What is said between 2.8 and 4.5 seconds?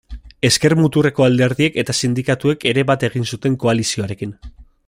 bat egin zuten koalizioarekin.